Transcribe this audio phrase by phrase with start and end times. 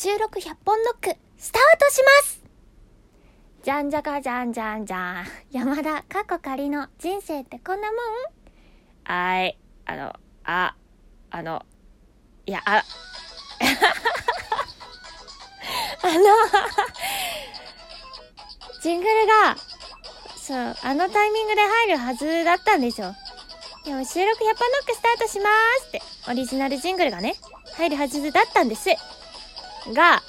[0.00, 2.40] 収録100本ノック、スタートします
[3.64, 5.26] じゃんじゃかじゃんじゃんじゃん。
[5.50, 7.98] 山田、過去仮の人生ってこんなもん？
[9.02, 10.14] はい、あの、
[10.44, 10.76] あ、
[11.32, 11.66] あの、
[12.46, 12.84] いや、あ、
[16.04, 16.14] あの
[18.82, 19.56] ジングルが、
[20.36, 23.16] そう、あのタイミングで入るはずだったんですよ。
[23.84, 25.52] でも収録100本ノックスタートしまー
[25.82, 27.34] すって、オリジナルジングルがね、
[27.76, 28.90] 入るはずだったんです。
[29.92, 30.22] が、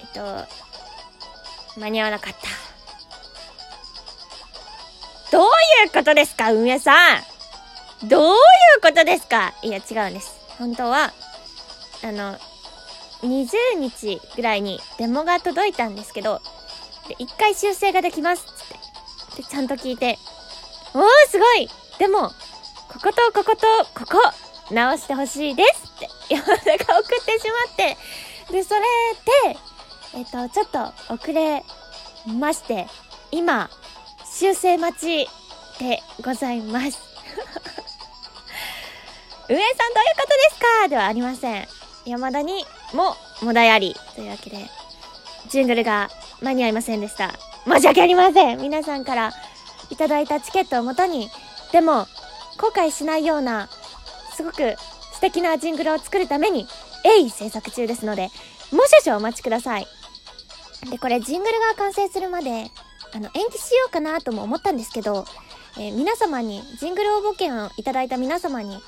[0.00, 2.64] えっと、間に合わなかった。
[5.32, 5.48] どうい
[5.86, 8.36] うことですか、運営さんどういう
[8.82, 10.32] ことですかいや、違うんです。
[10.58, 11.12] 本当は、
[12.02, 12.38] あの、
[13.22, 16.40] 20日ぐらいにデモが届いたんですけど、
[17.08, 18.52] で、一回修正ができますつっ
[19.36, 19.42] て。
[19.42, 20.18] で、ちゃんと聞いて、
[20.94, 21.68] おーすごい
[21.98, 22.30] でも、
[22.88, 24.18] こことこことここ
[24.70, 27.96] 直してほしいですって山田が送ってしまって、
[28.54, 28.80] で、それ
[29.52, 29.58] で、
[30.14, 31.64] えっ、と、ちょっと遅れ
[32.38, 32.86] まして、
[33.32, 33.68] 今、
[34.24, 35.28] 修正待ち
[35.80, 36.86] でございます。
[39.48, 39.66] 上さんどういう
[40.16, 40.88] ことですか？
[40.88, 41.68] ではありません。
[42.04, 43.96] 山田にも問題あり。
[44.14, 44.70] というわけで、
[45.48, 46.08] ジングルが
[46.40, 47.34] 間に合いませんでした。
[47.66, 49.32] 申し訳ありません皆さんから
[49.90, 51.28] いただいたチケットをもとに、
[51.72, 52.06] でも、
[52.56, 53.68] 後悔しないような、
[54.36, 54.76] すごく
[55.12, 56.68] 素敵なジングルを作るために、
[57.04, 58.22] 鋭意制作中ですので、
[58.72, 59.86] もう少々お待ちください。
[60.90, 62.70] で、これジングルが完成するまで、
[63.14, 65.24] あの、延期しようかなとも思ったんですけど、
[65.76, 68.78] えー、皆様に、ジングル応募券をいただいた皆様に、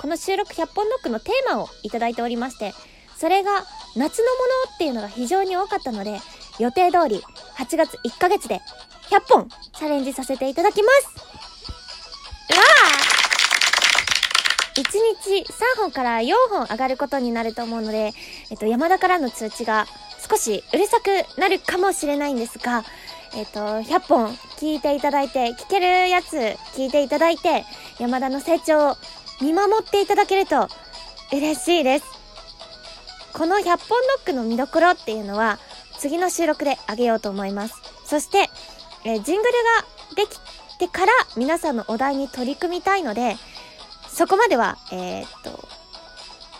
[0.00, 2.72] この収録100本ノックのテーマをいただいておりまして、
[3.16, 3.64] それが
[3.96, 4.38] 夏のも
[4.68, 6.20] のっていうのが非常に多かったので、
[6.58, 7.22] 予定通り
[7.56, 8.60] 8月1ヶ月で
[9.10, 11.27] 100本チャレンジさせていただきます
[14.78, 18.12] !1 日3本から4本上がることになると思うので、
[18.50, 19.86] えっと、山田からの通知が
[20.28, 22.84] 少しうるさくなるかもしれないんですが、
[23.34, 26.36] えっと、100本聞いていただいて、聞けるやつ
[26.74, 27.64] 聞いていただいて、
[27.98, 28.96] 山田の成長を
[29.40, 30.68] 見守っていただけると
[31.32, 32.06] 嬉しいです。
[33.32, 33.78] この100本ノ
[34.22, 35.58] ックの見どころっていうのは、
[35.98, 37.74] 次の収録であげようと思います。
[38.04, 38.48] そして、
[39.04, 39.52] え、ジングル
[40.16, 40.38] ができ
[40.78, 43.36] てから皆さんのお題に取り組みたいので、
[44.18, 45.68] そこまでは、えー、っと、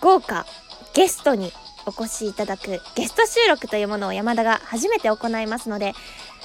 [0.00, 0.46] 豪華
[0.94, 1.52] ゲストに
[1.84, 5.92] お越しいただくゲスト収録というものを山田が初めて行いますので、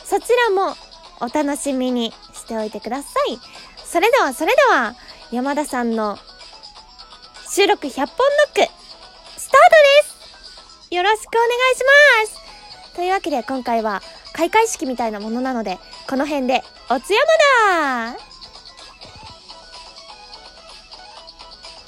[0.04, 0.76] そちらも
[1.22, 3.40] お楽しみにしておいてください。
[3.86, 4.96] それでは、それでは、
[5.32, 6.18] 山田さんの
[7.50, 8.14] 収録100本ノ
[8.52, 8.70] ック、
[9.38, 9.70] スタート
[10.84, 10.94] です。
[10.94, 11.84] よろしくお願いし
[12.84, 12.96] ます。
[12.98, 14.02] というわけで今回は
[14.34, 15.80] 開会式みたいなものなので、
[16.10, 17.20] この辺でおつや
[17.72, 18.37] まだ